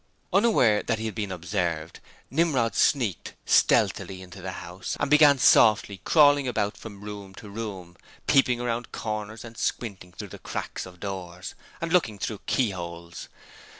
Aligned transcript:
'Unaware 0.33 0.81
that 0.81 0.97
he 0.97 1.05
had 1.05 1.13
been 1.13 1.31
observed, 1.31 1.99
Nimrod 2.31 2.73
sneaked 2.73 3.35
stealthily 3.45 4.23
into 4.23 4.41
the 4.41 4.53
house 4.53 4.97
and 4.99 5.11
began 5.11 5.37
softly 5.37 6.01
crawling 6.03 6.47
about 6.47 6.75
from 6.75 7.03
room 7.03 7.35
to 7.35 7.51
room, 7.51 7.95
peeping 8.25 8.59
around 8.59 8.91
corners 8.91 9.45
and 9.45 9.55
squinting 9.55 10.11
through 10.11 10.29
the 10.29 10.39
cracks 10.39 10.87
of 10.87 10.99
doors, 10.99 11.53
and 11.79 11.93
looking 11.93 12.17
through 12.17 12.41
keyholes. 12.47 13.29